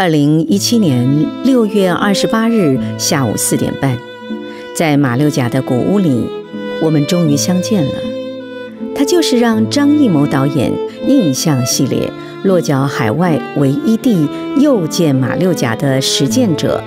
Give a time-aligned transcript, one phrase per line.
[0.00, 3.98] 二零一七年六月二十八日下午四点半，
[4.72, 6.24] 在马六甲的古屋里，
[6.80, 7.90] 我们终于相见了。
[8.94, 10.72] 他就是让张艺谋导演
[11.08, 12.08] 印象系列
[12.44, 14.28] 落脚海外唯一地
[14.60, 16.80] 又见马六甲的实践者，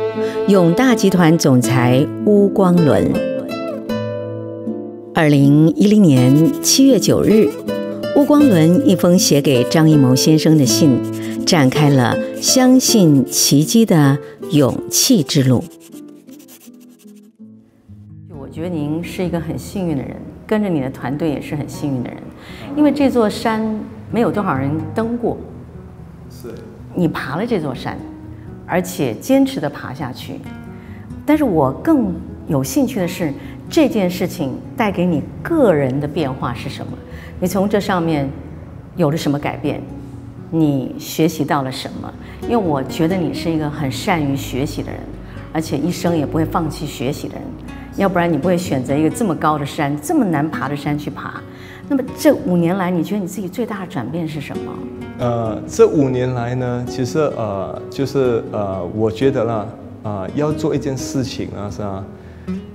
[0.47, 3.11] 永大集团总裁邬光伦。
[5.13, 7.49] 二零一零年七月九日，
[8.13, 10.99] 鄔光伦一封写给张艺谋先生的信，
[11.45, 14.17] 展开了相信奇迹的
[14.51, 15.63] 勇气之路。
[18.37, 22.17] 我觉得您是一个很幸运的人，跟着你的团队也是很幸运的人，
[22.75, 23.79] 因为这座山
[24.11, 25.37] 没有多少人登过，
[26.29, 26.49] 是
[26.93, 27.97] 你爬了这座山，
[28.65, 30.33] 而且坚持的爬下去。
[31.25, 32.13] 但是我更
[32.47, 33.33] 有兴趣的是，
[33.71, 36.91] 这件事情带给你个人的变化是什么？
[37.39, 38.29] 你从这上面
[38.97, 39.81] 有了什么改变？
[40.51, 42.13] 你学习到了什么？
[42.43, 44.99] 因为我觉得你是一个很善于学习的人，
[45.53, 47.43] 而且一生也不会放弃学习的人，
[47.95, 51.41] 要不然你不会选择一个这么高的山、这么难爬的山去爬。
[51.87, 54.73] 那么这五年来，你觉得你自己最大的转变是什么？
[55.19, 59.67] 呃，这五年来呢，其实呃，就是呃，我觉得呢，
[60.03, 62.03] 啊、要做一件事情啊，是吧？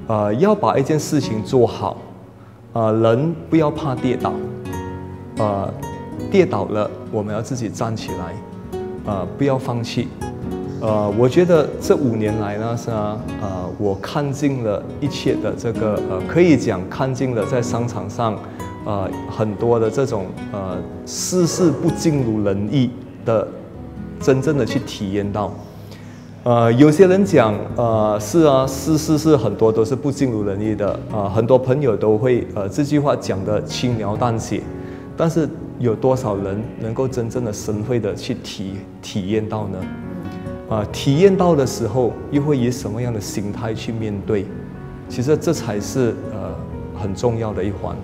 [0.06, 1.96] 呃，要把一件事情做好，
[2.72, 4.32] 呃，人不要怕跌倒，
[5.38, 5.72] 呃。
[6.28, 8.34] 跌倒了，我们要自己站起来，
[9.04, 10.08] 呃，不要放弃。
[10.80, 18.36] 呃，我觉得这五年来呢，是啊，呃，我看尽了一切的这个，呃，可以讲看尽了在商场上，
[18.84, 22.90] 呃，很多的这种，呃，事事不尽如人意
[23.24, 23.46] 的，
[24.20, 25.52] 真正的去体验到。
[26.46, 34.62] 呃，有些人讲，呃，是啊，事事是很多都是不尽如人意的，啊、呃，很多朋友都会，呃，这句话讲得轻描淡写，
[35.16, 35.48] 但是。
[35.78, 39.78] 有多少人能够真正的深会的去体体验到呢？
[40.70, 44.46] 啊，体验到的时候，又会以什么样的心态去面对？
[45.06, 46.48] 其实这才是呃
[46.98, 47.94] 很重要的一环。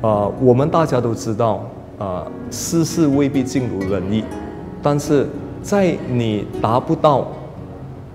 [0.00, 1.62] 啊，我们大家都知道，
[1.98, 4.24] 啊，世事未必尽如人意，
[4.82, 5.26] 但是
[5.60, 7.28] 在你达不到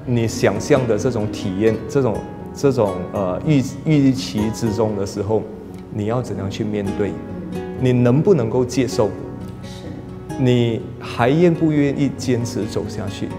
[0.06, 2.18] 你想象的这种体验、这种
[2.54, 5.42] 这种呃预预期之中的时候，
[5.94, 7.12] 你要怎样去面对？
[7.80, 9.10] 你能不能够接受？
[9.64, 13.30] 是，你还愿不愿意坚持走下去？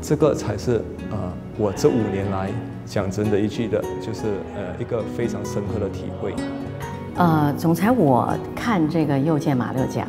[0.00, 2.50] 这个才是呃，我这五年来
[2.84, 4.22] 讲真的一句的，就是
[4.54, 6.34] 呃一个非常深刻的体会。
[7.16, 10.06] 呃，总裁，我看这个又见马六甲，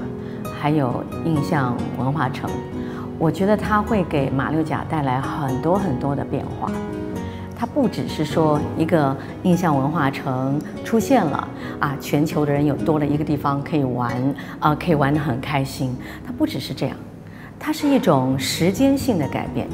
[0.59, 2.49] 还有印象文化城，
[3.19, 6.71] 我觉得它会给马六甲带来很多很多的变化。
[7.59, 11.47] 它不只是说一个印象文化城出现了
[11.79, 14.15] 啊，全球的人有多了一个地方可以玩
[14.59, 15.97] 啊，可以玩得很开心。
[16.23, 16.95] 它不只是这样，
[17.59, 19.67] 它是一种时间性的改变，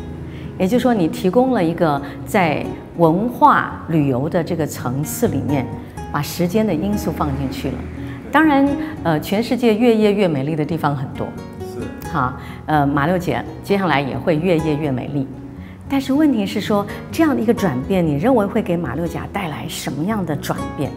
[0.58, 2.66] 也就是说，你提供了一个在
[2.96, 5.66] 文化旅游的这个层次里面，
[6.10, 7.76] 把时间的因素放进去了。
[8.32, 8.66] 当然，
[9.04, 11.28] 呃，全世界越夜越美丽的地方很多，
[12.12, 12.34] 好，
[12.66, 15.28] 呃，马六甲接下来也会越夜越美丽。
[15.90, 20.90] 但是问题是说，这样的一个转变，你认为会给马六甲带来什么样的转变？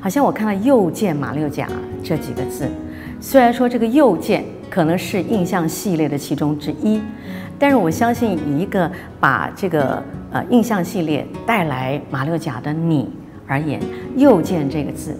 [0.00, 1.68] 好像我看到“又见马六甲”
[2.02, 2.68] 这几个字，
[3.20, 7.00] 虽然说这个“又见”可能是印象系列的其中之一，
[7.58, 10.02] 但是我相信以一个把这个
[10.32, 13.08] 呃印象系列带来马六甲的你
[13.46, 13.78] 而言
[14.16, 15.14] ，“又见”这个字。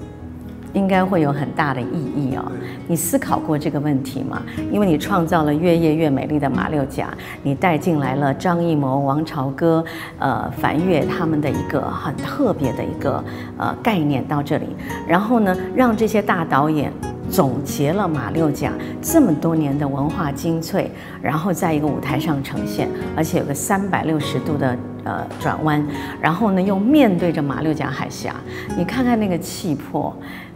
[0.73, 2.53] 应该会有很大的意义哦。
[2.87, 4.43] 你思考过这个问题吗？
[4.71, 7.09] 因为你创造了越夜越美丽的马六甲，
[7.43, 9.85] 你带进来了张艺谋、王朝歌、
[10.19, 13.23] 呃樊月他们的一个很特别的一个
[13.57, 14.67] 呃概念到这里，
[15.07, 16.93] 然后呢，让这些大导演
[17.31, 20.91] 总结了马六甲这么多年的文化精粹，
[21.23, 25.85] 然后在一个舞台上呈现，而且有个三百六十度的呃转弯，
[26.21, 28.35] 然后呢又面对着马六甲海峡，
[28.77, 30.15] 你看看那个气魄。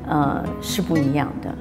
[0.09, 1.55] 呃，是不一样的，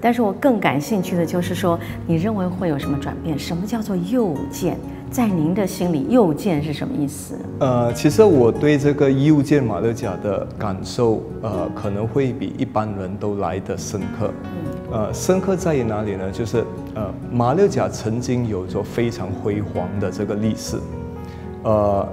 [0.00, 3.38] 但是我更感兴趣的就是说，你认为会有什么转变？
[3.38, 4.76] 什么叫做右见？
[5.10, 7.34] 在您的心里，右见是什么意思？
[7.60, 14.30] 呃，其实我对这个右见马六甲的感受，呃，可能会比一般人都来的深刻。
[14.92, 16.30] 呃，深刻在于哪里呢？
[16.30, 16.62] 就是
[16.94, 20.76] 呃，马六甲曾经有着非常辉煌的这个历史，
[21.62, 22.06] 呃。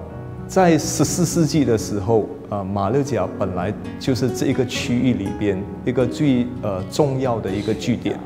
[0.47, 8.19] 在十四世纪的时候，呃，马六甲本来就是这一个区域里边一个最呃重要的一个据点。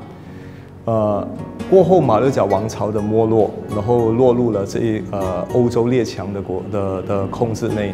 [0.86, 1.28] 呃，
[1.70, 7.94] 过后马六甲王朝的没落，然后落入了这一呃欧洲列强的国的的控制内，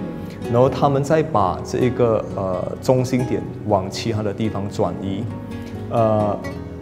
[0.51, 5.23] 然后他们再把这一个呃中心点往其他的地方转移。
[5.89, 6.37] 呃，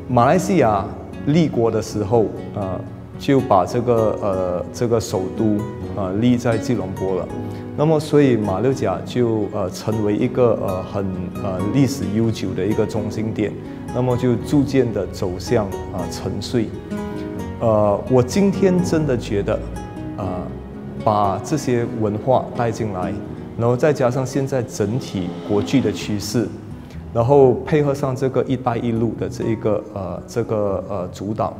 [0.08, 0.86] 马来西亚
[1.26, 2.26] 立国的时候，
[2.56, 2.80] 呃。
[3.20, 5.56] 就把这个呃这个首都
[5.96, 7.28] 啊、呃、立在吉隆坡了。
[7.76, 11.06] 那么，所以马六甲就呃成为一个呃很
[11.44, 13.52] 呃历史悠久的一个中心点。
[13.96, 16.68] 那么就逐渐的走向啊、呃、沉睡。
[17.60, 19.60] 呃，我今天真的觉得，
[20.18, 20.26] 呃，
[21.04, 23.14] 把这些文化带进来，
[23.58, 26.48] 然后再加上现在整体国际的趋势，
[27.14, 31.56] 然后配合上这个“一带一路”的这一个呃这个呃主导，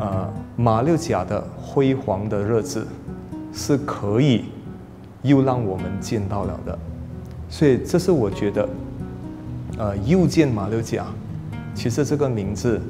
[0.00, 2.86] 呃，马六甲的辉煌的日子
[3.52, 4.44] 是可以。
[5.22, 6.78] 又让我们见到了的，
[7.48, 8.68] 所以这是我觉得，
[9.76, 11.06] 呃，又见马六甲，
[11.74, 12.80] 其实这个名字，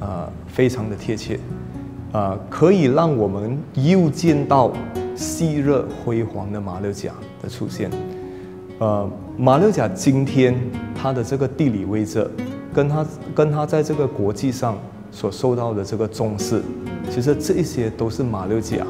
[0.00, 1.38] 呃，非常的贴切，
[2.12, 4.72] 呃，可以让我们又见到
[5.14, 7.90] 昔日辉煌的马六甲的出现。
[8.78, 10.54] 呃，马六甲今天
[10.94, 12.28] 它的这个地理位置，
[12.74, 14.76] 跟它跟它在这个国际上
[15.12, 16.62] 所受到的这个重视，
[17.10, 18.86] 其实这一些都是马六甲。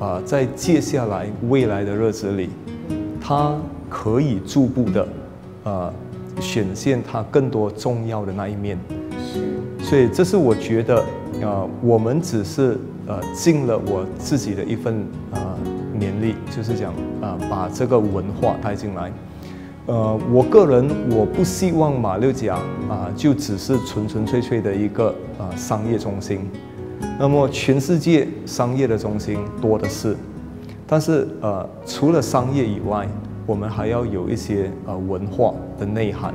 [0.00, 2.50] 啊，在接下来未来的日子里，
[3.20, 3.56] 他
[3.88, 5.08] 可以逐步的，
[5.62, 5.92] 啊，
[6.40, 8.78] 显现他更多重要的那一面。
[9.32, 10.98] 是，所以这是我觉得，
[11.42, 12.76] 啊，我们只是
[13.06, 15.56] 呃尽了我自己的一份啊
[15.98, 16.92] 勉力，就是讲
[17.22, 19.12] 啊、呃，把这个文化带进来。
[19.86, 22.56] 呃，我个人我不希望马六甲
[22.88, 25.08] 啊、呃，就只是纯纯粹粹的一个
[25.38, 26.40] 啊、呃、商业中心。
[27.18, 30.16] 那么，全世界商业的中心多的是，
[30.86, 33.08] 但是呃，除了商业以外，
[33.46, 36.34] 我们还要有一些呃文化的内涵，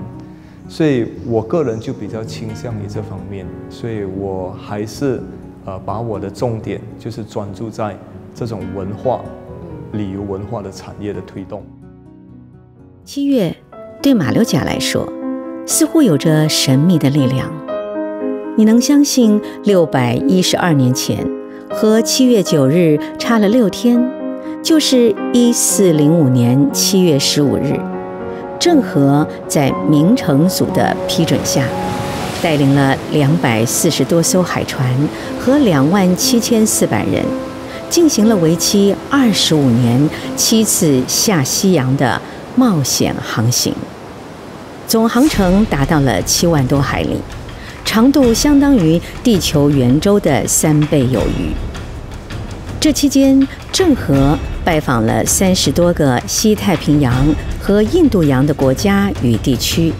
[0.67, 5.21] 所以我个人就比较倾向于这方面，所以我还是
[5.65, 7.95] 呃把我的重点就是专注在
[8.33, 9.21] 这种文化、
[9.91, 11.61] 旅游文化的产业的推动。
[13.03, 13.55] 七月
[14.01, 15.11] 对马六甲来说，
[15.67, 17.68] 似乎有着神秘的力量。
[18.57, 21.25] 你能相信六百一十二年前
[21.69, 23.97] 和七月九日差了六天，
[24.61, 27.79] 就是一四零五年七月十五日，
[28.59, 31.63] 郑和在明成祖的批准下，
[32.41, 34.93] 带领了两百四十多艘海船
[35.39, 37.23] 和两万七千四百人，
[37.89, 42.21] 进行了为期二十五年七次下西洋的
[42.55, 43.73] 冒险航行，
[44.85, 47.21] 总航程达到了七万多海里。
[47.89, 51.49] 长度相当于地球圆周的三倍有余。
[52.79, 57.11] 这期间，郑和拜访了三十多个西太平洋
[57.59, 59.91] 和印度洋的国家与地区。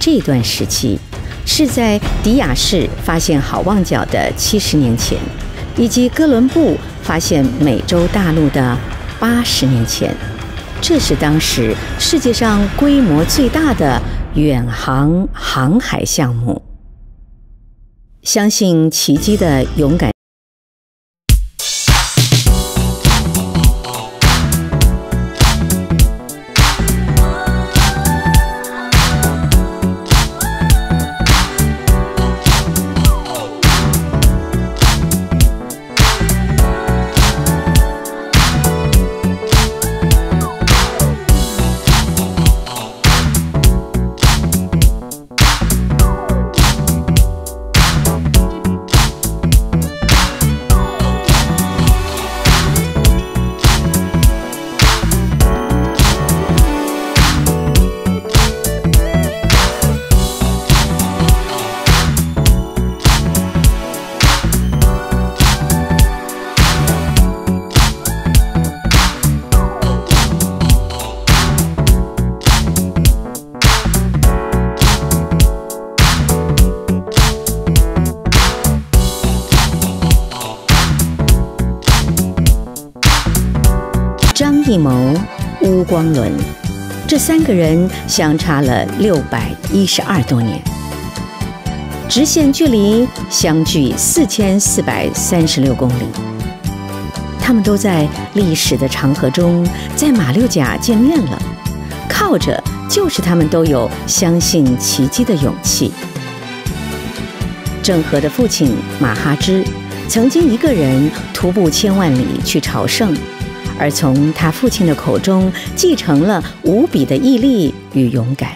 [0.00, 0.98] 这段时期
[1.46, 5.16] 是在迪亚士发现好望角的七十年前，
[5.76, 8.76] 以及哥伦布发现美洲大陆的
[9.20, 10.12] 八十年前。
[10.80, 14.02] 这是当时世界上规模最大的
[14.34, 16.60] 远航航海项目。
[18.22, 20.19] 相信奇迹的勇敢。
[84.70, 85.12] 张艺谋、
[85.62, 86.32] 乌光伦，
[87.08, 90.62] 这三个人相差了六百一十二多年，
[92.08, 96.04] 直线距离相距四千四百三十六公里。
[97.40, 101.42] 他们都在历史的长河中，在马六甲见面了，
[102.08, 105.90] 靠着就是他们都有相信奇迹的勇气。
[107.82, 109.64] 郑和的父亲马哈之
[110.06, 113.12] 曾经一个人徒步千万里去朝圣。
[113.80, 118.50] 而从他父亲的口中继承了无比的毅力与勇敢。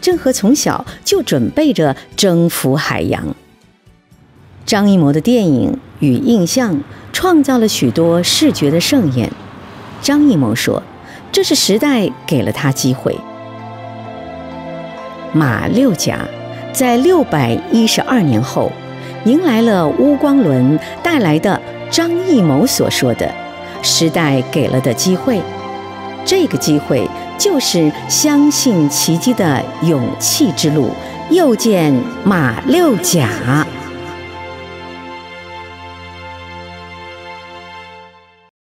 [0.00, 3.34] 郑和从小就准备着征服海洋。
[4.64, 9.30] 张艺谋的电影与印象创造了许多视觉的盛宴。
[10.02, 10.82] 张艺谋说
[11.30, 13.16] ：“这是时代给了他机会。”
[15.32, 16.26] 马六甲
[16.72, 18.72] 在六百一十二年后，
[19.24, 23.32] 迎来了乌光伦带来的张艺谋所说的
[23.86, 25.40] “时代给了的机会”。
[26.26, 30.90] 这个机会就是相信奇迹的勇气之路。
[31.30, 31.92] 又见
[32.24, 33.28] 马六甲。